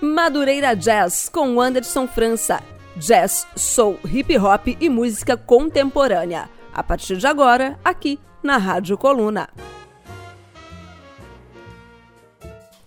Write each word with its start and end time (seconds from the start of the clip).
Madureira 0.00 0.76
Jazz 0.76 1.30
com 1.30 1.58
Anderson 1.58 2.06
França. 2.06 2.62
Jazz, 2.96 3.46
soul, 3.56 3.98
hip 4.04 4.36
hop 4.36 4.68
e 4.78 4.90
música 4.90 5.38
contemporânea. 5.38 6.50
A 6.72 6.82
partir 6.82 7.16
de 7.16 7.26
agora, 7.26 7.78
aqui 7.82 8.20
na 8.42 8.58
Rádio 8.58 8.98
Coluna. 8.98 9.48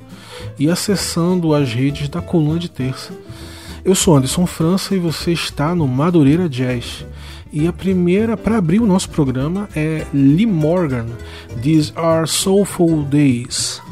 e 0.57 0.71
acessando 0.71 1.53
as 1.53 1.73
redes 1.73 2.09
da 2.09 2.23
Coluna 2.23 2.61
de 2.61 2.71
Terça. 2.71 3.13
Eu 3.85 3.95
sou 3.95 4.17
Anderson 4.17 4.47
França 4.47 4.95
e 4.95 4.99
você 4.99 5.33
está 5.33 5.75
no 5.75 5.87
Madureira 5.87 6.49
Jazz. 6.49 7.05
E 7.53 7.69
a 7.69 7.73
primeira 7.73 8.35
para 8.35 8.57
abrir 8.57 8.81
o 8.81 8.87
nosso 8.87 9.11
programa 9.11 9.69
é 9.77 10.07
Lee 10.15 10.47
Morgan, 10.47 11.07
These 11.63 11.93
Are 11.95 12.27
Soulful 12.27 13.03
Days. 13.05 13.83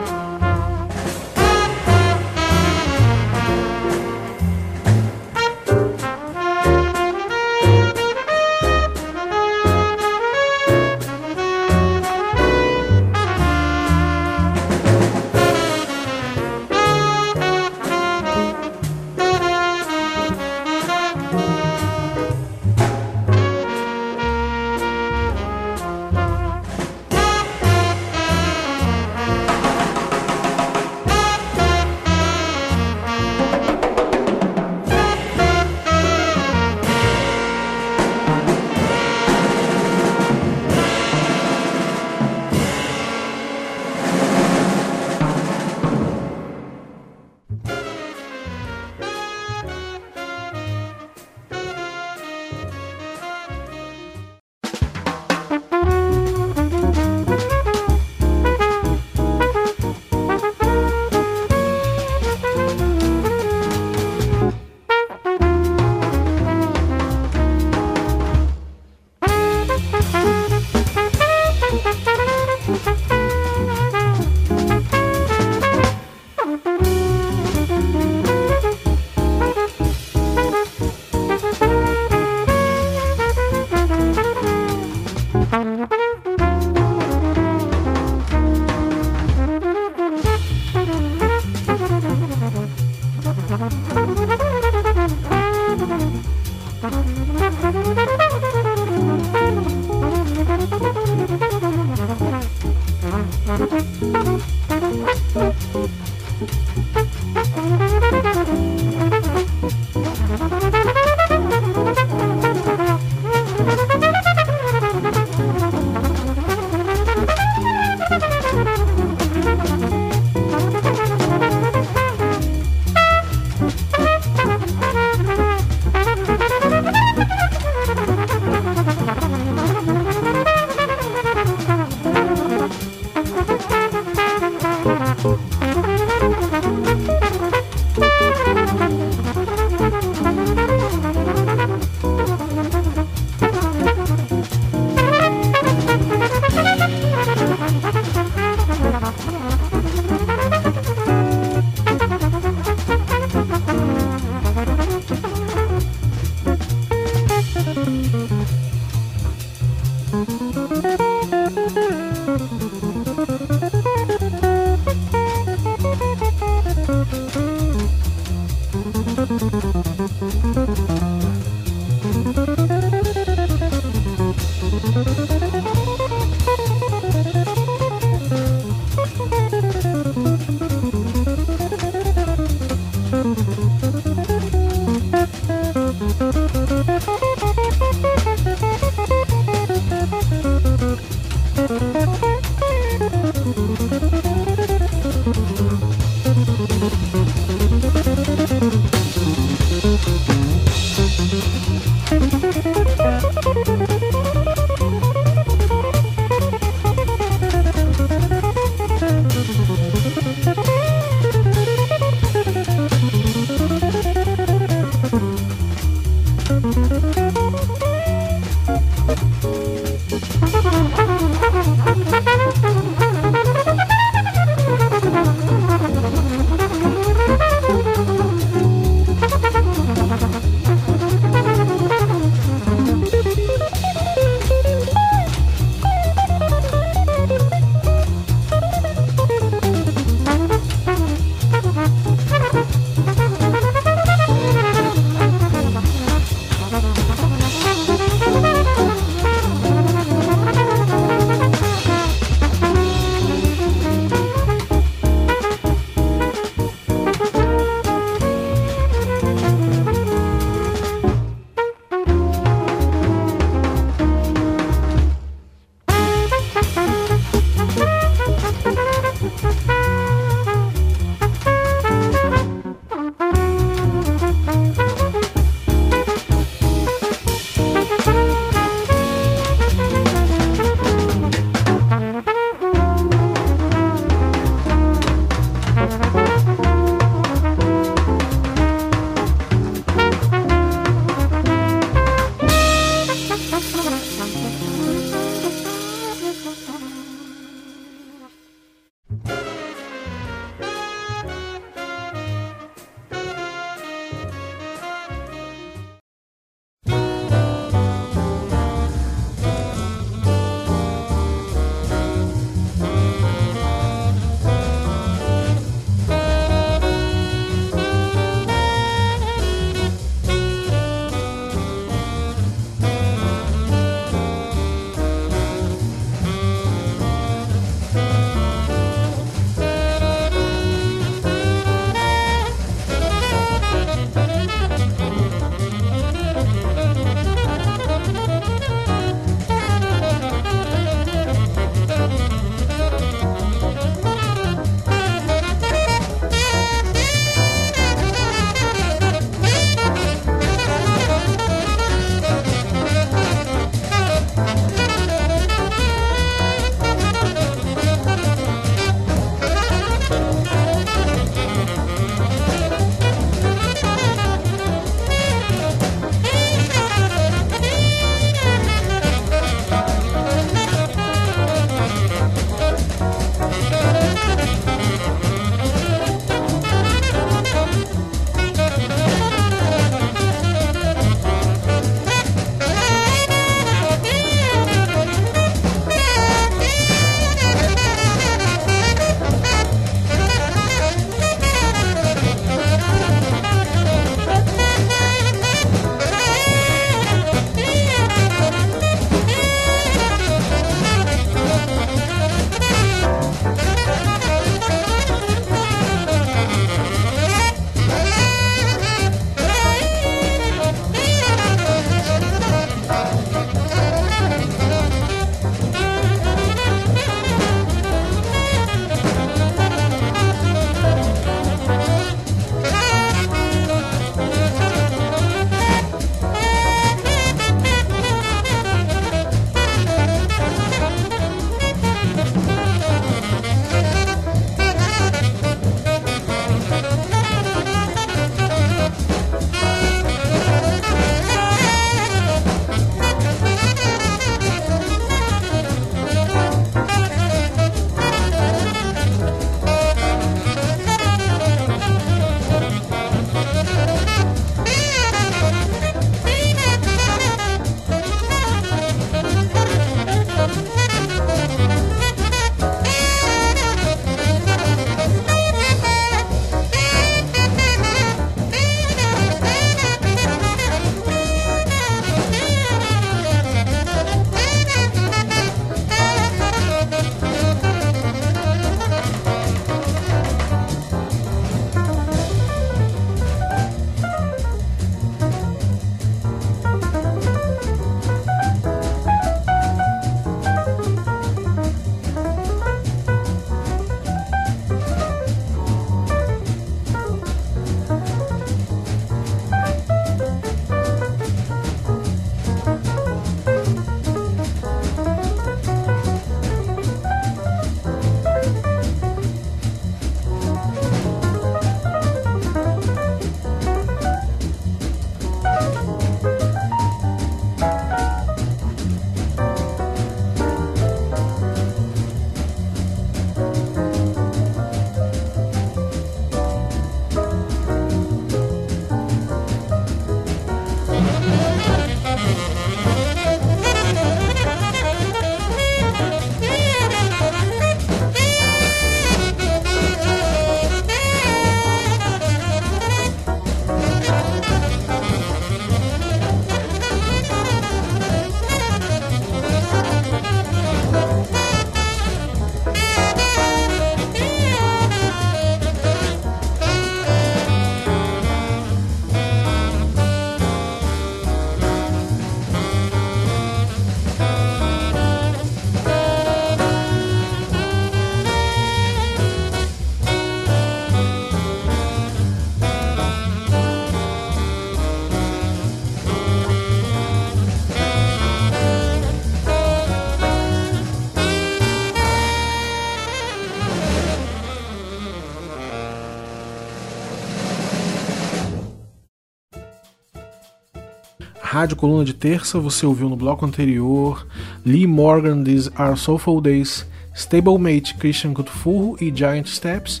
Rádio 591.52 591.76
Coluna 591.76 592.02
de 592.02 592.14
Terça, 592.14 592.58
você 592.58 592.86
ouviu 592.86 593.10
no 593.10 593.14
bloco 593.14 593.44
anterior 593.44 594.26
Lee 594.64 594.86
Morgan, 594.86 595.44
These 595.44 595.70
Are 595.76 595.98
Soulful 595.98 596.40
Days, 596.40 596.86
Stablemate, 597.14 597.94
Christian 597.96 598.32
Cutfurro 598.32 598.96
e 598.98 599.14
Giant 599.14 599.46
Steps 599.48 600.00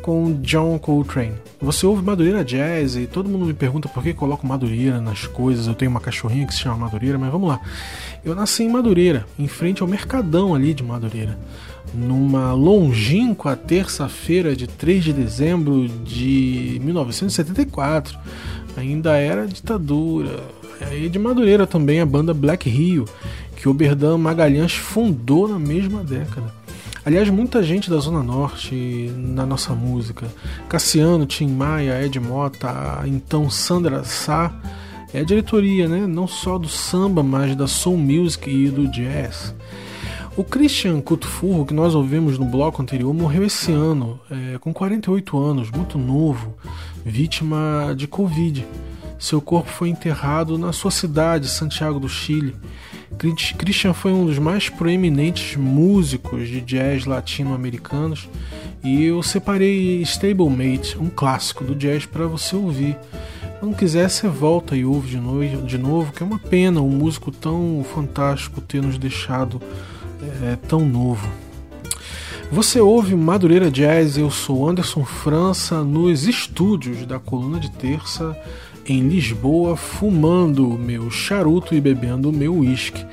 com 0.00 0.40
John 0.42 0.78
Coltrane. 0.78 1.34
Você 1.60 1.84
ouve 1.84 2.04
Madureira 2.04 2.44
Jazz 2.44 2.94
e 2.94 3.08
todo 3.08 3.28
mundo 3.28 3.46
me 3.46 3.52
pergunta 3.52 3.88
por 3.88 4.00
que 4.00 4.14
coloco 4.14 4.46
Madureira 4.46 5.00
nas 5.00 5.26
coisas. 5.26 5.66
Eu 5.66 5.74
tenho 5.74 5.90
uma 5.90 6.00
cachorrinha 6.00 6.46
que 6.46 6.54
se 6.54 6.60
chama 6.60 6.76
Madureira, 6.76 7.18
mas 7.18 7.32
vamos 7.32 7.48
lá. 7.48 7.60
Eu 8.24 8.36
nasci 8.36 8.62
em 8.62 8.70
Madureira, 8.70 9.26
em 9.36 9.48
frente 9.48 9.82
ao 9.82 9.88
Mercadão 9.88 10.54
ali 10.54 10.72
de 10.72 10.84
Madureira. 10.84 11.36
Numa 11.92 12.52
longínqua 12.52 13.56
terça-feira 13.56 14.54
de 14.54 14.68
3 14.68 15.02
de 15.02 15.12
dezembro 15.12 15.88
de 15.88 16.80
1974. 16.80 18.16
Ainda 18.76 19.16
era 19.16 19.48
ditadura. 19.48 20.61
E 20.90 21.08
de 21.08 21.18
Madureira 21.18 21.66
também 21.66 22.00
a 22.00 22.06
banda 22.06 22.32
Black 22.32 22.68
Rio, 22.68 23.06
que 23.56 23.68
Oberdan 23.68 24.18
Magalhães 24.18 24.72
fundou 24.72 25.46
na 25.46 25.58
mesma 25.58 26.02
década. 26.02 26.52
Aliás, 27.04 27.28
muita 27.28 27.62
gente 27.62 27.90
da 27.90 27.98
Zona 27.98 28.22
Norte 28.22 29.12
na 29.16 29.44
nossa 29.44 29.74
música. 29.74 30.26
Cassiano, 30.68 31.26
Tim 31.26 31.48
Maia, 31.48 32.04
Ed 32.04 32.18
Mota, 32.20 33.02
então 33.06 33.50
Sandra 33.50 34.04
Sá. 34.04 34.54
É 35.12 35.20
a 35.20 35.24
diretoria, 35.24 35.88
né? 35.88 36.06
Não 36.06 36.26
só 36.26 36.56
do 36.56 36.68
samba, 36.68 37.22
mas 37.22 37.54
da 37.56 37.66
soul 37.66 37.98
music 37.98 38.48
e 38.48 38.70
do 38.70 38.88
jazz. 38.88 39.54
O 40.34 40.42
Christian 40.42 41.00
Cutfurro, 41.00 41.66
que 41.66 41.74
nós 41.74 41.94
ouvimos 41.94 42.38
no 42.38 42.46
bloco 42.46 42.80
anterior, 42.80 43.12
morreu 43.12 43.44
esse 43.44 43.70
ano, 43.70 44.18
é, 44.30 44.56
com 44.58 44.72
48 44.72 45.38
anos, 45.38 45.70
muito 45.70 45.98
novo, 45.98 46.54
vítima 47.04 47.92
de 47.94 48.06
Covid. 48.06 48.64
Seu 49.22 49.40
corpo 49.40 49.70
foi 49.70 49.88
enterrado 49.88 50.58
na 50.58 50.72
sua 50.72 50.90
cidade, 50.90 51.48
Santiago 51.48 52.00
do 52.00 52.08
Chile. 52.08 52.56
Christian 53.56 53.94
foi 53.94 54.10
um 54.10 54.26
dos 54.26 54.36
mais 54.36 54.68
proeminentes 54.68 55.54
músicos 55.54 56.48
de 56.48 56.60
jazz 56.60 57.04
latino-americanos 57.04 58.28
e 58.82 59.04
eu 59.04 59.22
separei 59.22 60.02
Stablemate, 60.02 60.98
um 60.98 61.08
clássico 61.08 61.62
do 61.62 61.72
jazz, 61.72 62.04
para 62.04 62.26
você 62.26 62.56
ouvir. 62.56 62.98
Não 63.62 63.72
quiser, 63.72 64.10
você 64.10 64.26
volta 64.26 64.74
e 64.74 64.84
ouve 64.84 65.10
de 65.10 65.18
novo, 65.18 65.66
de 65.68 65.78
novo, 65.78 66.12
que 66.12 66.20
é 66.20 66.26
uma 66.26 66.40
pena 66.40 66.80
um 66.80 66.90
músico 66.90 67.30
tão 67.30 67.86
fantástico 67.94 68.60
ter 68.60 68.82
nos 68.82 68.98
deixado 68.98 69.62
é, 70.42 70.56
tão 70.66 70.84
novo. 70.84 71.30
Você 72.50 72.80
ouve 72.80 73.14
Madureira 73.14 73.70
Jazz, 73.70 74.18
eu 74.18 74.32
sou 74.32 74.68
Anderson 74.68 75.04
França, 75.04 75.84
nos 75.84 76.26
estúdios 76.26 77.06
da 77.06 77.20
Coluna 77.20 77.60
de 77.60 77.70
Terça 77.70 78.36
em 78.86 79.08
Lisboa 79.08 79.76
fumando 79.76 80.78
meu 80.78 81.10
charuto 81.10 81.74
e 81.74 81.80
bebendo 81.80 82.32
meu 82.32 82.56
uísque. 82.56 83.04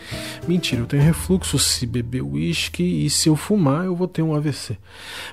Mentira, 0.47 0.82
eu 0.82 0.88
tenho 0.88 1.03
refluxo 1.03 1.60
se 1.60 1.86
beber 1.86 2.23
uísque 2.23 3.05
e 3.05 3.10
se 3.10 3.29
eu 3.29 3.36
fumar 3.36 3.86
eu 3.86 3.95
vou 3.95 4.08
ter 4.08 4.21
um 4.21 4.34
AVC. 4.34 4.77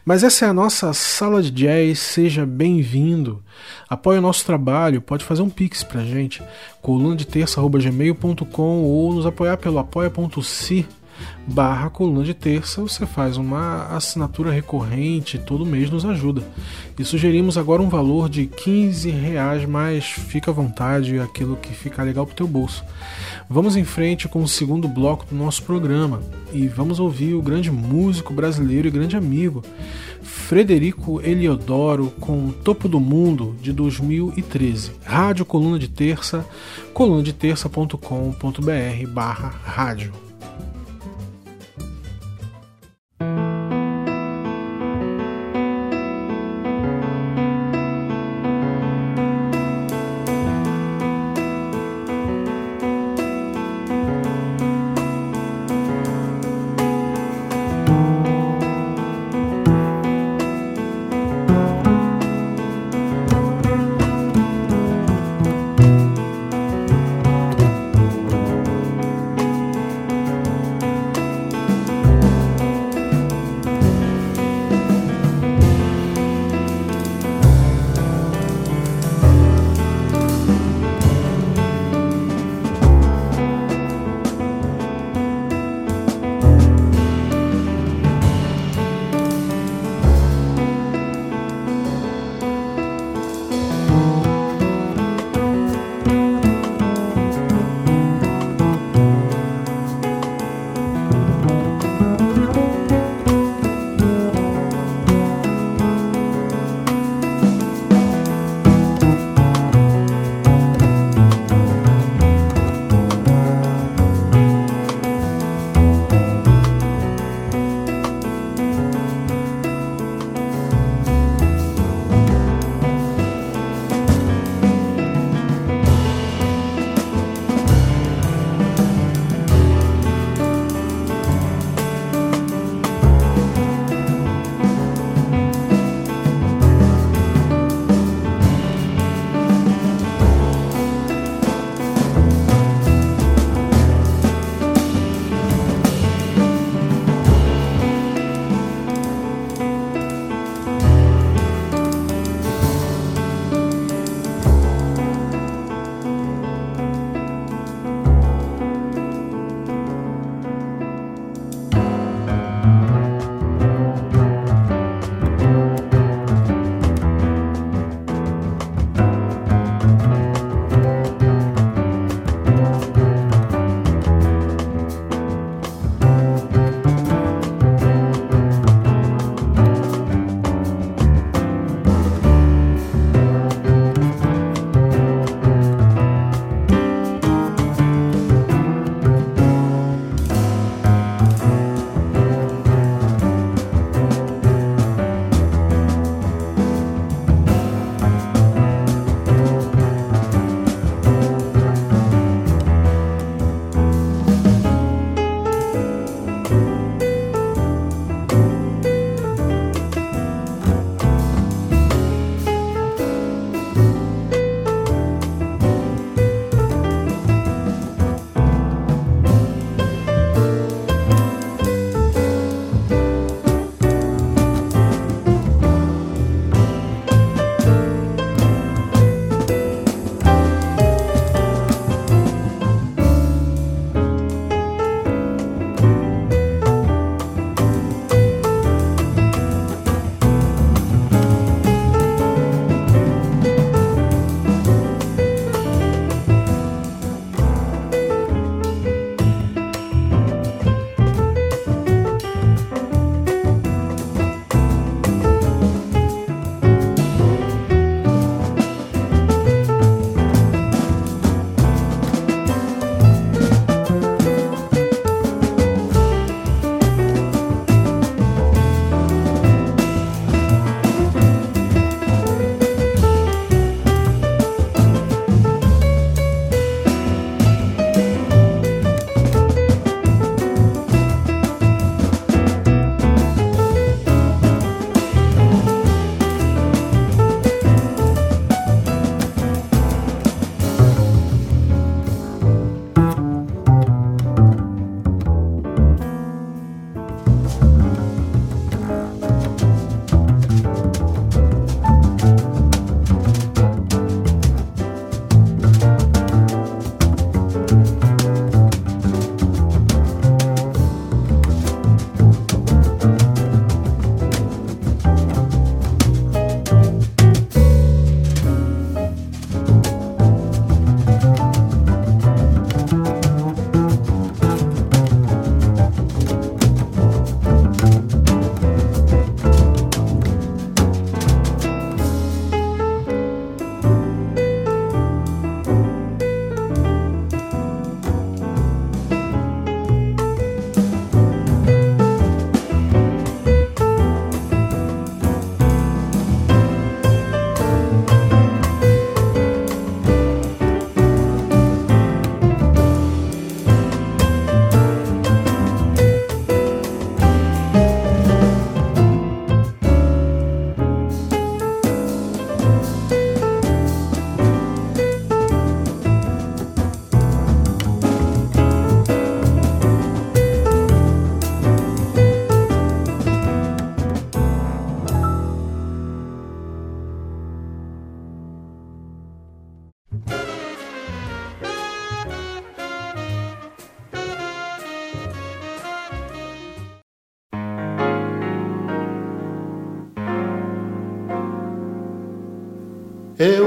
Mas 0.04 0.22
essa 0.22 0.44
é 0.44 0.48
a 0.48 0.52
nossa 0.52 0.92
sala 0.92 1.42
de 1.42 1.50
jazz, 1.50 1.98
seja 1.98 2.44
bem-vindo. 2.44 3.42
Apoie 3.88 4.18
o 4.18 4.22
nosso 4.22 4.44
trabalho, 4.44 5.00
pode 5.00 5.24
fazer 5.24 5.42
um 5.42 5.50
pix 5.50 5.82
pra 5.82 6.04
gente, 6.04 6.42
coluna 6.82 7.16
de 7.16 7.26
terça.gmail.com 7.26 8.82
ou 8.82 9.14
nos 9.14 9.26
apoiar 9.26 9.56
pelo 9.56 9.78
apoia.se 9.78 10.86
barra 11.46 11.90
coluna 11.90 12.24
de 12.24 12.34
terça, 12.34 12.80
você 12.80 13.06
faz 13.06 13.36
uma 13.36 13.86
assinatura 13.88 14.50
recorrente, 14.50 15.38
todo 15.38 15.66
mês 15.66 15.90
nos 15.90 16.04
ajuda. 16.04 16.42
E 16.98 17.04
sugerimos 17.04 17.56
agora 17.56 17.82
um 17.82 17.88
valor 17.88 18.28
de 18.28 18.46
15 18.46 19.10
reais, 19.10 19.66
mas 19.66 20.04
fica 20.04 20.50
à 20.50 20.54
vontade, 20.54 21.18
aquilo 21.18 21.56
que 21.56 21.72
fica 21.72 22.02
legal 22.02 22.26
pro 22.26 22.34
teu 22.34 22.48
bolso. 22.48 22.84
Vamos 23.48 23.76
em 23.76 23.84
frente 23.84 24.26
com 24.26 24.42
o 24.42 24.48
segundo 24.48 24.88
bloco 24.88 25.24
do 25.26 25.34
nosso 25.34 25.62
programa 25.62 26.20
e 26.52 26.66
vamos 26.66 26.98
ouvir 26.98 27.34
o 27.34 27.42
grande 27.42 27.70
músico 27.70 28.34
brasileiro 28.34 28.88
e 28.88 28.90
grande 28.90 29.16
amigo, 29.16 29.62
Frederico 30.22 31.20
Eliodoro, 31.20 32.12
com 32.20 32.50
Topo 32.50 32.88
do 32.88 32.98
Mundo 32.98 33.54
de 33.60 33.72
2013. 33.72 34.92
Rádio 35.04 35.44
Coluna 35.44 35.78
de 35.78 35.88
Terça, 35.88 36.44
colunadeterça.com.br 36.92 39.08
barra 39.08 39.54
rádio. 39.64 40.25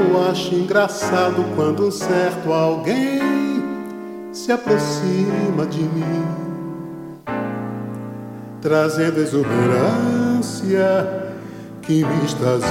Eu 0.10 0.28
acho 0.28 0.56
engraçado 0.56 1.45
quando 1.56 1.86
um 1.86 1.91
certo 1.91 2.52
alguém 2.52 3.22
se 4.32 4.52
aproxima 4.52 5.67
de 5.69 5.84
mim, 5.84 6.26
trazendo 8.60 9.19
exuberância 9.19 10.84
que 11.84 12.04
me 12.04 12.26
extasia. 12.26 12.69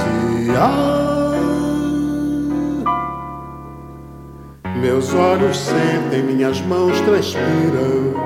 Meus 4.81 5.13
olhos 5.13 5.57
sentem, 5.57 6.21
minhas 6.23 6.59
mãos 6.59 6.99
transpiram. 7.01 8.19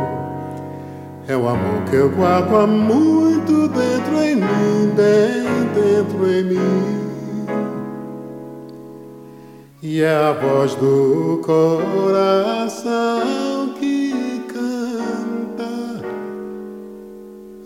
É 1.28 1.38
o 1.38 1.48
amor 1.48 1.84
que 1.88 1.98
eu 1.98 2.10
guardo 2.10 2.56
há 2.56 2.66
muito 2.66 3.68
dentro 3.68 4.24
em 4.24 4.38
mim, 4.38 4.92
dentro 4.96 6.32
em 6.32 6.44
mim. 6.46 7.03
E 9.86 10.02
é 10.02 10.16
a 10.16 10.32
voz 10.32 10.76
do 10.76 11.42
coração 11.44 12.80
que 13.78 14.42
canta 14.48 15.68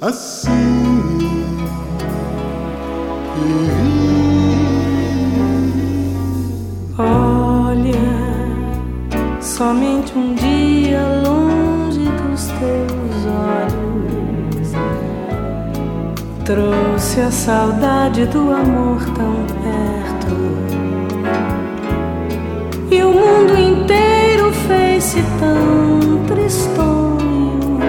assim. 0.02 0.50
Olha, 6.98 7.94
somente 9.40 10.18
um 10.18 10.34
dia 10.34 11.06
longe 11.24 12.00
dos 12.00 12.48
teus 12.48 13.28
olhos 13.28 14.72
trouxe 16.44 17.22
a 17.22 17.30
saudade 17.30 18.26
do 18.26 18.52
amor 18.52 19.06
tão 19.14 19.46
perto. 19.62 19.77
Fez-se 25.08 25.24
tão 25.40 26.26
tristonho. 26.26 27.80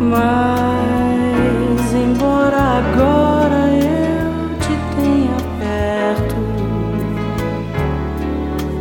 Mas, 0.00 1.94
embora 1.94 2.58
agora 2.58 3.68
eu 3.72 4.58
te 4.58 4.74
tenha 4.96 5.36
perto, 5.58 6.36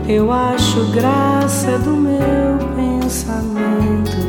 eu 0.09 0.31
acho 0.31 0.91
graça 0.91 1.79
do 1.79 1.91
meu 1.91 2.57
pensamento 2.75 4.25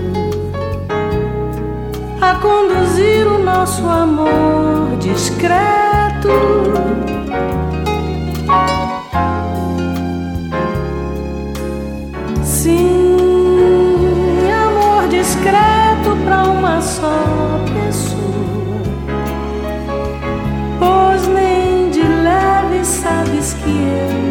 a 2.21 2.35
conduzir 2.37 3.27
o 3.27 3.39
nosso 3.43 3.85
amor 3.89 4.97
discreto. 5.01 6.76
fear. 23.67 24.26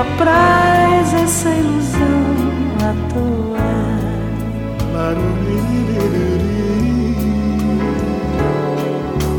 Apraz 0.00 1.14
essa 1.14 1.50
ilusão 1.50 2.22
à 2.80 2.92
toa. 3.12 3.70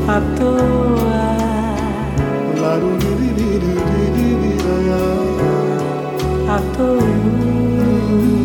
À 0.08 0.19
toa, 0.38 1.21
à 6.50 6.60
toa. 6.76 8.40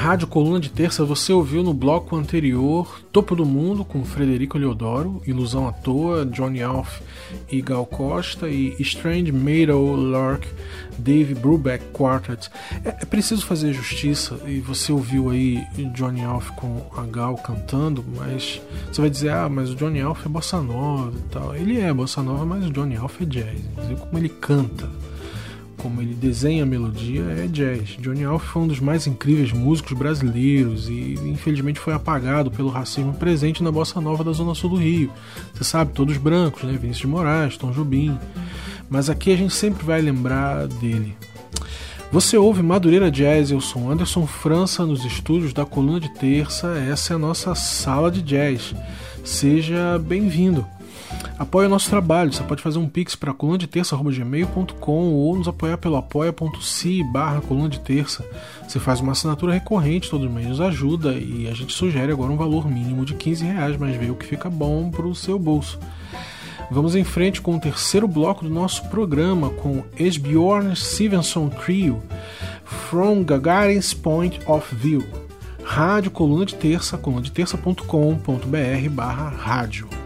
Rádio 0.00 0.26
Coluna 0.28 0.58
de 0.58 0.70
Terça, 0.70 1.04
você 1.04 1.30
ouviu 1.30 1.62
no 1.62 1.74
bloco 1.74 2.16
anterior 2.16 3.02
Topo 3.12 3.36
do 3.36 3.44
Mundo 3.44 3.84
com 3.84 4.02
Frederico 4.02 4.56
Leodoro, 4.56 5.20
Ilusão 5.26 5.68
à 5.68 5.72
Toa, 5.72 6.24
Johnny 6.24 6.62
Alf 6.62 7.02
e 7.52 7.60
Gal 7.60 7.84
Costa 7.84 8.48
e 8.48 8.74
Strange 8.80 9.30
Meadow 9.30 9.94
Lark, 9.94 10.46
Dave 10.98 11.34
Brubeck 11.34 11.84
Quartet. 11.92 12.48
É, 12.82 12.88
é, 12.88 13.04
preciso 13.04 13.44
fazer 13.44 13.74
justiça 13.74 14.40
e 14.46 14.58
você 14.58 14.90
ouviu 14.90 15.28
aí 15.28 15.62
Johnny 15.92 16.24
Alf 16.24 16.48
com 16.52 16.82
a 16.96 17.04
Gal 17.04 17.34
cantando, 17.36 18.02
mas 18.16 18.58
você 18.90 19.02
vai 19.02 19.10
dizer, 19.10 19.32
ah, 19.32 19.50
mas 19.50 19.68
o 19.68 19.76
Johnny 19.76 20.00
Alf 20.00 20.24
é 20.24 20.30
bossa 20.30 20.62
nova 20.62 21.12
e 21.14 21.28
tal. 21.28 21.54
Ele 21.54 21.78
é 21.78 21.92
bossa 21.92 22.22
nova, 22.22 22.46
mas 22.46 22.64
o 22.64 22.70
Johnny 22.70 22.96
Alf 22.96 23.20
é 23.20 23.26
jazz. 23.26 23.60
Dizer 23.76 23.96
como 23.98 24.16
ele 24.16 24.30
canta 24.30 24.88
como 25.82 26.02
ele 26.02 26.14
desenha 26.14 26.62
a 26.62 26.66
melodia, 26.66 27.22
é 27.22 27.46
jazz. 27.46 27.96
Johnny 27.98 28.24
Alf 28.24 28.44
foi 28.44 28.62
um 28.62 28.66
dos 28.66 28.80
mais 28.80 29.06
incríveis 29.06 29.52
músicos 29.52 29.96
brasileiros 29.96 30.88
e 30.88 31.14
infelizmente 31.24 31.80
foi 31.80 31.94
apagado 31.94 32.50
pelo 32.50 32.68
racismo 32.68 33.14
presente 33.14 33.62
na 33.62 33.72
bossa 33.72 34.00
nova 34.00 34.22
da 34.22 34.32
zona 34.32 34.54
sul 34.54 34.70
do 34.70 34.76
Rio. 34.76 35.10
Você 35.54 35.64
sabe, 35.64 35.92
todos 35.92 36.16
brancos, 36.16 36.64
né? 36.64 36.72
Vinícius 36.72 36.98
de 36.98 37.06
Moraes, 37.06 37.56
Tom 37.56 37.72
Jobim. 37.72 38.18
Mas 38.88 39.08
aqui 39.08 39.32
a 39.32 39.36
gente 39.36 39.54
sempre 39.54 39.84
vai 39.84 40.00
lembrar 40.00 40.66
dele. 40.66 41.16
Você 42.12 42.36
ouve 42.36 42.62
Madureira 42.62 43.10
Jazz, 43.10 43.50
eu 43.50 43.60
sou 43.60 43.90
Anderson 43.90 44.26
França 44.26 44.84
nos 44.84 45.04
estúdios 45.04 45.52
da 45.52 45.64
Coluna 45.64 46.00
de 46.00 46.12
Terça. 46.14 46.76
Essa 46.90 47.14
é 47.14 47.16
a 47.16 47.18
nossa 47.18 47.54
sala 47.54 48.10
de 48.10 48.20
jazz. 48.20 48.74
Seja 49.24 49.98
bem-vindo. 49.98 50.66
Apoie 51.40 51.64
o 51.64 51.70
nosso 51.70 51.88
trabalho. 51.88 52.30
Você 52.30 52.42
pode 52.42 52.62
fazer 52.62 52.78
um 52.78 52.86
pix 52.86 53.16
para 53.16 53.32
coluna 53.32 53.56
de 53.56 53.66
terça.gmail.com 53.66 55.14
ou 55.14 55.38
nos 55.38 55.48
apoiar 55.48 55.78
pelo 55.78 55.96
apoia.se 55.96 57.02
barra 57.04 57.40
coluna 57.40 57.70
de 57.70 57.80
terça. 57.80 58.22
Você 58.68 58.78
faz 58.78 59.00
uma 59.00 59.12
assinatura 59.12 59.54
recorrente 59.54 60.10
todo 60.10 60.28
mês, 60.28 60.48
nos 60.48 60.60
ajuda 60.60 61.14
e 61.14 61.48
a 61.48 61.54
gente 61.54 61.72
sugere 61.72 62.12
agora 62.12 62.30
um 62.30 62.36
valor 62.36 62.68
mínimo 62.68 63.06
de 63.06 63.14
15 63.14 63.42
reais, 63.42 63.78
mas 63.78 63.96
vê 63.96 64.10
o 64.10 64.16
que 64.16 64.26
fica 64.26 64.50
bom 64.50 64.90
para 64.90 65.06
o 65.06 65.14
seu 65.14 65.38
bolso. 65.38 65.78
Vamos 66.70 66.94
em 66.94 67.04
frente 67.04 67.40
com 67.40 67.56
o 67.56 67.60
terceiro 67.60 68.06
bloco 68.06 68.44
do 68.44 68.50
nosso 68.50 68.86
programa 68.90 69.48
com 69.48 69.82
Esbjorn 69.98 70.76
Stevenson 70.76 71.48
Trio, 71.48 72.02
From 72.66 73.24
Gagarin's 73.24 73.94
Point 73.94 74.38
of 74.46 74.74
View. 74.74 75.02
Rádio 75.64 76.10
Coluna 76.10 76.44
de 76.44 76.54
Terça, 76.54 76.98
coluna 76.98 77.22
de 77.22 77.32
terça.com.br 77.32 78.90
barra 78.90 79.30
rádio. 79.30 79.99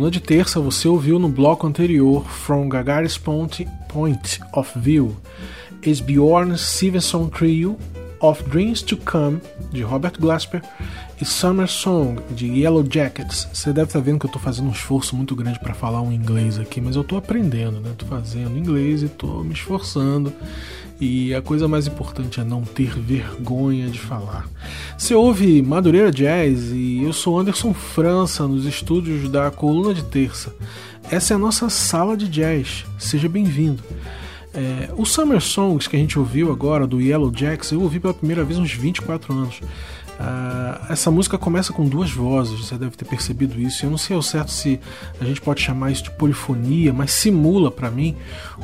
Coluna 0.00 0.10
de 0.10 0.20
Terça, 0.20 0.58
você 0.58 0.88
ouviu 0.88 1.18
no 1.18 1.28
bloco 1.28 1.66
anterior 1.66 2.24
From 2.26 2.70
Gagaris 2.70 3.18
Point, 3.18 3.68
Point 3.86 4.40
of 4.54 4.78
View, 4.78 5.14
Esbjorn 5.82 6.56
Stevenson 6.56 7.28
Trio, 7.28 7.76
Of 8.18 8.42
Dreams 8.44 8.80
to 8.80 8.96
Come, 8.96 9.42
de 9.70 9.82
Robert 9.82 10.14
Glasper, 10.18 10.62
e 11.20 11.24
Summer 11.26 11.68
Song, 11.68 12.18
de 12.34 12.46
Yellow 12.46 12.82
Jackets. 12.90 13.46
Você 13.52 13.74
deve 13.74 13.88
estar 13.88 14.00
vendo 14.00 14.18
que 14.18 14.24
eu 14.24 14.28
estou 14.28 14.40
fazendo 14.40 14.68
um 14.68 14.72
esforço 14.72 15.14
muito 15.14 15.36
grande 15.36 15.60
para 15.60 15.74
falar 15.74 16.00
um 16.00 16.10
inglês 16.10 16.58
aqui, 16.58 16.80
mas 16.80 16.96
eu 16.96 17.02
estou 17.02 17.18
aprendendo, 17.18 17.78
né? 17.78 17.90
Estou 17.90 18.08
fazendo 18.08 18.56
inglês 18.56 19.02
e 19.02 19.06
estou 19.06 19.44
me 19.44 19.52
esforçando. 19.52 20.32
E 20.98 21.34
a 21.34 21.40
coisa 21.40 21.66
mais 21.66 21.86
importante 21.86 22.40
é 22.40 22.44
não 22.44 22.62
ter 22.62 22.98
vergonha 22.98 23.88
de 23.88 23.98
falar. 23.98 24.46
Você 24.98 25.14
ouve 25.14 25.62
Madureira 25.62 26.10
Jazz 26.10 26.72
e 26.72 26.89
eu 27.04 27.12
sou 27.12 27.38
Anderson 27.38 27.72
França 27.72 28.46
nos 28.46 28.66
estúdios 28.66 29.28
da 29.30 29.50
Coluna 29.50 29.94
de 29.94 30.04
Terça. 30.04 30.54
Essa 31.10 31.32
é 31.32 31.36
a 31.36 31.38
nossa 31.38 31.70
sala 31.70 32.16
de 32.16 32.28
jazz. 32.28 32.84
Seja 32.98 33.28
bem-vindo. 33.28 33.82
É, 34.52 34.90
o 34.96 35.06
Summer 35.06 35.40
Songs 35.40 35.86
que 35.86 35.96
a 35.96 35.98
gente 35.98 36.18
ouviu 36.18 36.52
agora, 36.52 36.86
do 36.86 37.00
Yellow 37.00 37.32
Jacks, 37.34 37.70
eu 37.70 37.80
ouvi 37.80 38.00
pela 38.00 38.12
primeira 38.12 38.44
vez 38.44 38.58
uns 38.58 38.72
24 38.72 39.32
anos. 39.32 39.60
Uh, 40.20 40.92
essa 40.92 41.10
música 41.10 41.38
começa 41.38 41.72
com 41.72 41.88
duas 41.88 42.10
vozes, 42.10 42.60
você 42.60 42.76
deve 42.76 42.94
ter 42.94 43.06
percebido 43.06 43.58
isso. 43.58 43.86
Eu 43.86 43.90
não 43.90 43.96
sei 43.96 44.14
ao 44.14 44.20
certo 44.20 44.50
se 44.50 44.78
a 45.18 45.24
gente 45.24 45.40
pode 45.40 45.62
chamar 45.62 45.90
isso 45.90 46.04
de 46.04 46.10
polifonia, 46.10 46.92
mas 46.92 47.12
simula 47.12 47.70
para 47.70 47.90
mim 47.90 48.14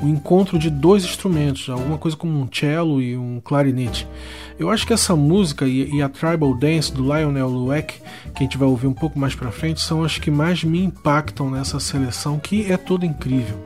o 0.02 0.06
encontro 0.06 0.58
de 0.58 0.68
dois 0.68 1.02
instrumentos, 1.02 1.70
alguma 1.70 1.96
coisa 1.96 2.14
como 2.14 2.38
um 2.38 2.46
cello 2.52 3.00
e 3.00 3.16
um 3.16 3.40
clarinete. 3.42 4.06
Eu 4.58 4.68
acho 4.68 4.86
que 4.86 4.92
essa 4.92 5.16
música 5.16 5.66
e, 5.66 5.94
e 5.94 6.02
a 6.02 6.10
Tribal 6.10 6.52
Dance 6.52 6.92
do 6.92 7.02
Lionel 7.02 7.48
Lueck, 7.48 8.02
que 8.34 8.38
a 8.38 8.42
gente 8.42 8.58
vai 8.58 8.68
ouvir 8.68 8.86
um 8.86 8.92
pouco 8.92 9.18
mais 9.18 9.34
para 9.34 9.50
frente, 9.50 9.80
são 9.80 10.04
as 10.04 10.18
que 10.18 10.30
mais 10.30 10.62
me 10.62 10.84
impactam 10.84 11.50
nessa 11.50 11.80
seleção, 11.80 12.38
que 12.38 12.70
é 12.70 12.76
toda 12.76 13.06
incrível. 13.06 13.58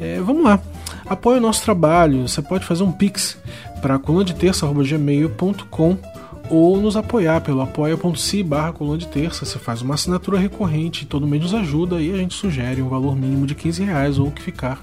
É, 0.00 0.22
vamos 0.22 0.42
lá, 0.42 0.58
apoie 1.04 1.36
o 1.36 1.40
nosso 1.40 1.62
trabalho. 1.62 2.26
Você 2.26 2.40
pode 2.40 2.64
fazer 2.64 2.82
um 2.82 2.92
pix 2.92 3.36
para 3.82 3.98
colunadeterça.gmail.com 3.98 6.13
ou 6.50 6.80
nos 6.80 6.96
apoiar 6.96 7.40
pelo 7.40 7.60
apoia.se 7.60 8.42
barra 8.42 8.72
coluna 8.72 8.98
de 8.98 9.08
terça. 9.08 9.44
Você 9.44 9.58
faz 9.58 9.82
uma 9.82 9.94
assinatura 9.94 10.38
recorrente, 10.38 11.06
todo 11.06 11.26
mês 11.26 11.42
nos 11.42 11.54
ajuda 11.54 12.00
e 12.00 12.12
a 12.12 12.16
gente 12.16 12.34
sugere 12.34 12.82
um 12.82 12.88
valor 12.88 13.16
mínimo 13.16 13.46
de 13.46 13.54
15 13.54 13.84
reais 13.84 14.18
ou 14.18 14.28
o 14.28 14.32
que 14.32 14.42
ficar 14.42 14.80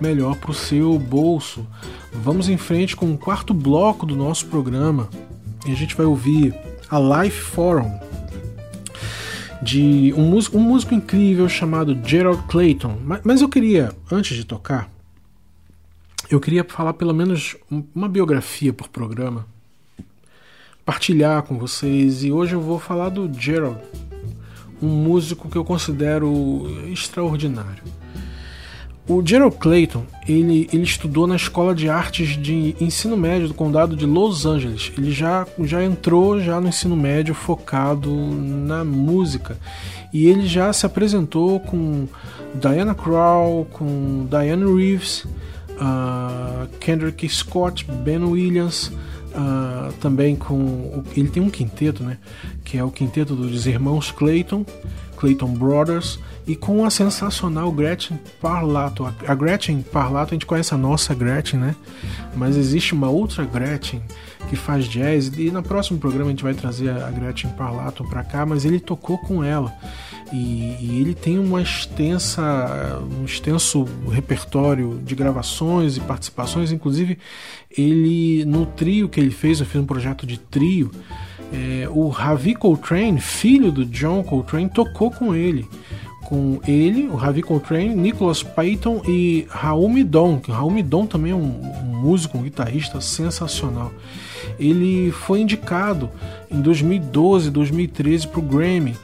melhor 0.00 0.36
para 0.36 0.50
o 0.50 0.54
seu 0.54 0.98
bolso. 0.98 1.66
Vamos 2.12 2.48
em 2.48 2.56
frente 2.56 2.96
com 2.96 3.12
o 3.12 3.18
quarto 3.18 3.52
bloco 3.52 4.06
do 4.06 4.16
nosso 4.16 4.46
programa 4.46 5.08
e 5.66 5.72
a 5.72 5.76
gente 5.76 5.94
vai 5.94 6.06
ouvir 6.06 6.54
a 6.88 6.98
Life 6.98 7.40
Forum 7.40 7.98
de 9.62 10.12
um 10.16 10.22
músico, 10.22 10.58
um 10.58 10.60
músico 10.60 10.94
incrível 10.94 11.48
chamado 11.48 11.96
Gerald 12.04 12.42
Clayton. 12.48 12.98
Mas 13.22 13.40
eu 13.40 13.48
queria, 13.48 13.92
antes 14.10 14.36
de 14.36 14.44
tocar, 14.44 14.90
eu 16.28 16.40
queria 16.40 16.64
falar 16.64 16.94
pelo 16.94 17.14
menos 17.14 17.56
uma 17.94 18.08
biografia 18.08 18.72
por 18.72 18.88
programa 18.88 19.46
partilhar 20.84 21.42
com 21.42 21.58
vocês 21.58 22.24
e 22.24 22.32
hoje 22.32 22.54
eu 22.54 22.60
vou 22.60 22.78
falar 22.78 23.08
do 23.08 23.30
Gerald, 23.32 23.78
um 24.80 24.88
músico 24.88 25.48
que 25.48 25.56
eu 25.56 25.64
considero 25.64 26.66
extraordinário. 26.90 27.82
O 29.08 29.20
Gerald 29.24 29.56
Clayton, 29.56 30.04
ele, 30.28 30.68
ele 30.72 30.84
estudou 30.84 31.26
na 31.26 31.34
Escola 31.34 31.74
de 31.74 31.88
Artes 31.88 32.40
de 32.40 32.76
Ensino 32.80 33.16
Médio 33.16 33.48
do 33.48 33.54
Condado 33.54 33.96
de 33.96 34.06
Los 34.06 34.46
Angeles. 34.46 34.92
Ele 34.96 35.10
já, 35.10 35.44
já 35.64 35.82
entrou 35.82 36.40
já 36.40 36.60
no 36.60 36.68
ensino 36.68 36.96
médio 36.96 37.34
focado 37.34 38.14
na 38.14 38.84
música. 38.84 39.58
E 40.12 40.26
ele 40.26 40.46
já 40.46 40.72
se 40.72 40.86
apresentou 40.86 41.58
com 41.58 42.06
Diana 42.54 42.94
Krall, 42.94 43.66
com 43.72 44.24
Diane 44.30 44.64
Reeves, 44.72 45.24
uh, 45.72 46.68
Kendrick 46.78 47.28
Scott, 47.28 47.84
Ben 47.84 48.22
Williams, 48.22 48.92
uh, 49.34 49.92
também 49.94 50.36
com. 50.36 51.02
Ele 51.16 51.28
tem 51.28 51.42
um 51.42 51.50
quinteto, 51.50 52.02
né? 52.02 52.18
Que 52.64 52.78
é 52.78 52.84
o 52.84 52.90
quinteto 52.90 53.34
dos 53.34 53.66
irmãos 53.66 54.10
Clayton, 54.10 54.64
Clayton 55.16 55.54
Brothers, 55.54 56.18
e 56.46 56.56
com 56.56 56.84
a 56.84 56.90
sensacional 56.90 57.70
Gretchen 57.72 58.18
Parlato. 58.40 59.04
A 59.26 59.34
Gretchen 59.34 59.82
Parlato, 59.82 60.30
a 60.30 60.34
gente 60.34 60.46
conhece 60.46 60.74
a 60.74 60.76
nossa 60.76 61.14
Gretchen, 61.14 61.60
né? 61.60 61.76
Mas 62.34 62.56
existe 62.56 62.94
uma 62.94 63.08
outra 63.08 63.44
Gretchen 63.44 64.02
que 64.48 64.56
faz 64.56 64.86
jazz, 64.86 65.28
e 65.38 65.50
no 65.50 65.62
próximo 65.62 65.98
programa 65.98 66.26
a 66.26 66.30
gente 66.30 66.42
vai 66.42 66.54
trazer 66.54 66.90
a 66.90 67.10
Gretchen 67.10 67.50
Parlato 67.52 68.04
para 68.04 68.22
cá, 68.24 68.44
mas 68.44 68.64
ele 68.64 68.80
tocou 68.80 69.16
com 69.18 69.42
ela. 69.42 69.72
E, 70.32 70.76
e, 70.80 70.98
ele 70.98 71.14
tem 71.14 71.38
uma 71.38 71.60
extensa, 71.60 72.42
um 73.20 73.24
extenso 73.24 73.86
repertório 74.10 74.98
de 75.04 75.14
gravações 75.14 75.98
e 75.98 76.00
participações. 76.00 76.72
Inclusive, 76.72 77.18
ele 77.70 78.44
no 78.46 78.64
trio 78.64 79.10
que 79.10 79.20
ele 79.20 79.30
fez, 79.30 79.60
eu 79.60 79.66
fiz 79.66 79.80
um 79.80 79.86
projeto 79.86 80.26
de 80.26 80.38
trio. 80.38 80.90
É, 81.52 81.86
o 81.90 82.08
Ravi 82.08 82.54
Coltrane, 82.54 83.20
filho 83.20 83.70
do 83.70 83.84
John 83.84 84.22
Coltrane, 84.22 84.70
tocou 84.70 85.10
com 85.10 85.34
ele. 85.34 85.68
Com 86.24 86.58
ele, 86.66 87.08
o 87.08 87.14
Ravi 87.14 87.42
Coltrane, 87.42 87.94
Nicholas 87.94 88.42
Payton 88.42 89.02
e 89.06 89.46
Raul 89.50 89.90
Midon. 89.90 90.40
Raul 90.48 90.70
Midon 90.70 91.06
também 91.06 91.32
é 91.32 91.34
um, 91.34 91.60
um 91.60 92.00
músico, 92.00 92.38
um 92.38 92.42
guitarrista 92.42 93.02
sensacional. 93.02 93.92
Ele 94.58 95.12
foi 95.12 95.42
indicado 95.42 96.08
em 96.50 96.58
2012, 96.62 97.50
2013 97.50 98.28
para 98.28 98.40
o 98.40 98.42
Grammy 98.42 98.96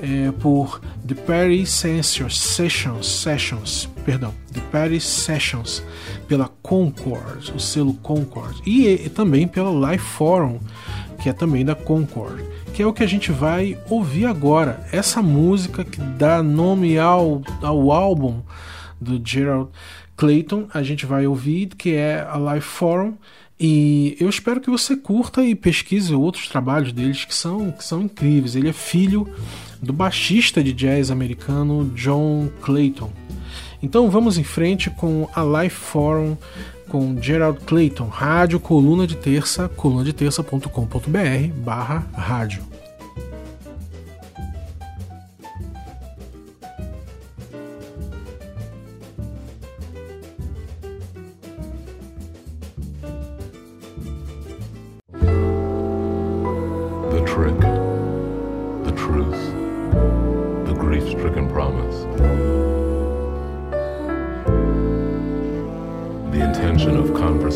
é, 0.00 0.30
por 0.32 0.80
The 1.06 1.14
Paris 1.14 1.70
Sessions, 1.70 2.38
Sessions, 2.38 3.88
perdão, 4.04 4.34
The 4.52 4.60
Paris 4.72 5.04
Sessions, 5.04 5.82
pela 6.28 6.48
Concord, 6.62 7.52
o 7.54 7.60
selo 7.60 7.94
Concord, 7.94 8.60
e, 8.66 8.86
e 8.88 9.08
também 9.08 9.46
pela 9.46 9.92
Life 9.92 10.04
Forum, 10.04 10.60
que 11.22 11.28
é 11.28 11.32
também 11.32 11.64
da 11.64 11.74
Concord, 11.74 12.44
que 12.74 12.82
é 12.82 12.86
o 12.86 12.92
que 12.92 13.02
a 13.02 13.06
gente 13.06 13.32
vai 13.32 13.78
ouvir 13.88 14.26
agora. 14.26 14.86
Essa 14.92 15.22
música 15.22 15.84
que 15.84 16.00
dá 16.00 16.42
nome 16.42 16.98
ao, 16.98 17.42
ao 17.62 17.90
álbum 17.90 18.42
do 19.00 19.20
Gerald 19.24 19.70
Clayton, 20.16 20.66
a 20.72 20.82
gente 20.82 21.04
vai 21.04 21.26
ouvir, 21.26 21.68
que 21.68 21.94
é 21.94 22.26
a 22.28 22.54
Life 22.54 22.66
Forum. 22.66 23.14
E 23.58 24.16
eu 24.20 24.28
espero 24.28 24.60
que 24.60 24.68
você 24.68 24.94
curta 24.94 25.42
e 25.42 25.54
pesquise 25.54 26.14
outros 26.14 26.48
trabalhos 26.48 26.92
deles 26.92 27.24
que 27.24 27.34
são, 27.34 27.70
que 27.72 27.82
são 27.82 28.02
incríveis. 28.02 28.54
Ele 28.54 28.68
é 28.68 28.72
filho 28.72 29.26
do 29.80 29.92
baixista 29.92 30.62
de 30.62 30.72
jazz 30.72 31.10
americano 31.10 31.90
John 31.94 32.50
Clayton. 32.60 33.10
Então 33.82 34.10
vamos 34.10 34.36
em 34.36 34.44
frente 34.44 34.90
com 34.90 35.28
a 35.34 35.62
Life 35.62 35.76
Forum 35.76 36.36
com 36.88 37.20
Gerald 37.20 37.60
Clayton, 37.60 38.06
rádio 38.06 38.60
coluna 38.60 39.06
de 39.06 39.16
terça, 39.16 39.68
colunadeterça.com.br 39.68 41.52
barra 41.64 42.06
rádio. 42.14 42.75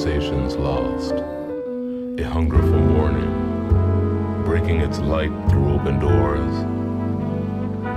Conversations 0.00 0.56
lost. 0.56 1.12
A 1.12 2.24
hunger 2.24 2.58
for 2.58 2.80
morning, 2.94 4.44
breaking 4.44 4.80
its 4.80 4.98
light 4.98 5.32
through 5.48 5.74
open 5.74 5.98
doors. 5.98 6.54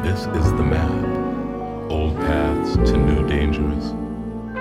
This 0.03 0.19
is 0.21 0.51
the 0.53 0.63
map. 0.63 1.91
Old 1.91 2.15
paths 2.17 2.75
to 2.75 2.97
new 2.97 3.27
dangers. 3.27 3.91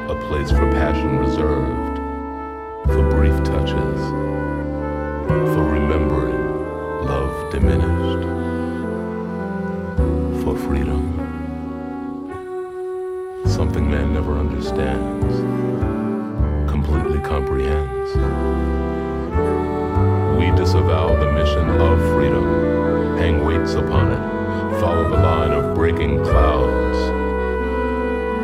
A 0.09 0.15
place 0.29 0.51
for 0.51 0.71
passion 0.73 1.19
reserved. 1.19 1.99
For 2.87 3.11
brief 3.11 3.37
touches. 3.45 4.01
For 5.27 5.65
remembering 5.65 7.05
love 7.05 7.53
diminished. 7.53 8.41
Freedom. 10.65 11.03
Something 13.47 13.91
man 13.91 14.15
never 14.15 14.39
understands 14.39 15.37
completely 16.71 17.19
comprehends. 17.21 18.11
We 20.39 20.51
disavow 20.57 21.19
the 21.19 21.33
mission 21.33 21.69
of 21.69 21.99
freedom, 22.15 23.17
hang 23.19 23.45
weights 23.45 23.75
upon 23.75 24.13
it, 24.13 24.81
follow 24.81 25.11
the 25.11 25.17
line 25.17 25.51
of 25.51 25.75
breaking 25.75 26.23
clouds. 26.23 26.99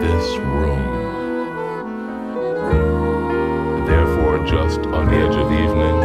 This 0.03 0.37
room. 0.39 0.85
Therefore, 3.87 4.45
just 4.45 4.81
on 4.81 5.07
the 5.07 5.15
edge 5.15 5.37
of 5.37 5.53
evening, 5.53 5.99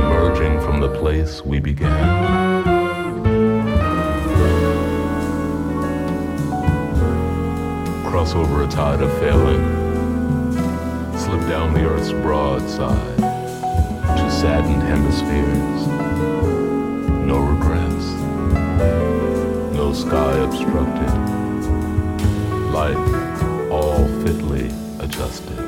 emerging 0.00 0.60
from 0.60 0.80
the 0.80 0.90
place 0.98 1.44
we 1.44 1.60
began. 1.60 2.47
Over 8.34 8.62
a 8.62 8.68
tide 8.68 9.00
of 9.00 9.10
failing, 9.18 9.62
slip 11.18 11.40
down 11.48 11.72
the 11.72 11.84
earth's 11.88 12.12
broad 12.12 12.60
side 12.68 13.16
to 13.16 14.30
saddened 14.30 14.82
hemispheres. 14.82 15.86
No 17.26 17.38
regrets, 17.38 18.06
no 19.74 19.92
sky 19.92 20.32
obstructed, 20.38 21.14
life 22.72 23.70
all 23.70 24.06
fitly 24.22 24.70
adjusted. 25.00 25.67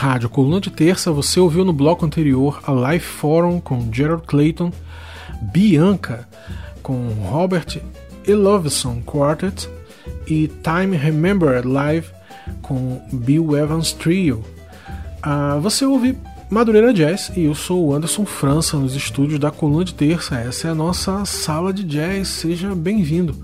Rádio 0.00 0.30
Coluna 0.30 0.62
de 0.62 0.70
Terça, 0.70 1.12
você 1.12 1.38
ouviu 1.38 1.62
no 1.62 1.74
bloco 1.74 2.06
anterior 2.06 2.58
a 2.66 2.72
Live 2.72 3.04
Forum 3.04 3.60
com 3.60 3.92
Gerald 3.92 4.22
Clayton, 4.26 4.72
Bianca 5.42 6.26
com 6.82 7.10
Robert 7.28 7.82
Elovison 8.26 9.02
Quartet 9.02 9.68
e 10.26 10.48
Time 10.48 10.96
Remembered 10.96 11.68
Live 11.68 12.06
com 12.62 13.06
Bill 13.12 13.54
Evans 13.54 13.92
Trio. 13.92 14.42
Uh, 15.18 15.60
você 15.60 15.84
ouve 15.84 16.16
Madureira 16.50 16.92
Jazz 16.92 17.30
e 17.36 17.44
eu 17.44 17.54
sou 17.54 17.86
o 17.86 17.94
Anderson 17.94 18.26
França 18.26 18.76
nos 18.76 18.96
estúdios 18.96 19.38
da 19.38 19.52
Coluna 19.52 19.84
de 19.84 19.94
Terça. 19.94 20.34
Essa 20.34 20.66
é 20.66 20.70
a 20.72 20.74
nossa 20.74 21.24
sala 21.24 21.72
de 21.72 21.84
jazz. 21.84 22.26
Seja 22.26 22.74
bem-vindo. 22.74 23.36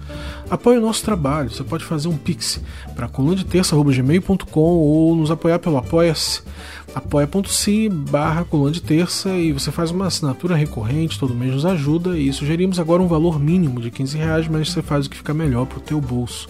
Apoie 0.51 0.77
o 0.77 0.81
nosso 0.81 1.05
trabalho. 1.05 1.49
Você 1.49 1.63
pode 1.63 1.85
fazer 1.85 2.09
um 2.09 2.17
pix 2.17 2.61
para 2.97 3.07
colunadeterça.gmail.com 3.07 4.61
ou 4.61 5.15
nos 5.15 5.31
apoiar 5.31 5.61
pelo 5.61 5.77
apoia-se 5.77 6.43
apoia.se 6.97 7.89
barra 7.91 8.45
coluna 8.45 8.73
de 8.73 8.83
terça 8.83 9.29
e 9.31 9.53
você 9.53 9.71
faz 9.71 9.91
uma 9.91 10.07
assinatura 10.07 10.57
recorrente, 10.57 11.19
todo 11.19 11.35
mês 11.35 11.53
nos 11.53 11.67
ajuda 11.67 12.19
e 12.19 12.33
sugerimos 12.33 12.81
agora 12.81 13.03
um 13.03 13.07
valor 13.07 13.39
mínimo 13.39 13.81
de 13.81 13.91
15 13.91 14.17
reais, 14.17 14.49
mas 14.49 14.71
você 14.71 14.83
faz 14.83 15.07
o 15.07 15.11
que 15.11 15.17
fica 15.17 15.35
melhor 15.35 15.67
para 15.67 15.79
o 15.79 15.83
teu 15.83 16.01
bolso. 16.01 16.49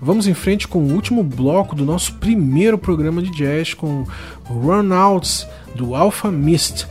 Vamos 0.00 0.26
em 0.26 0.34
frente 0.34 0.68
com 0.68 0.78
o 0.78 0.92
último 0.92 1.22
bloco 1.22 1.74
do 1.74 1.84
nosso 1.84 2.14
primeiro 2.14 2.78
programa 2.78 3.22
de 3.22 3.30
jazz 3.30 3.74
com 3.74 4.06
Runouts 4.44 5.46
do 5.74 5.94
Alpha 5.94 6.30
Mist. 6.30 6.86